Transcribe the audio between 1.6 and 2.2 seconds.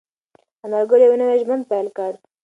پیل کړ.